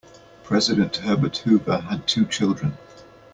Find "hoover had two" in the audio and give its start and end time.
1.37-2.25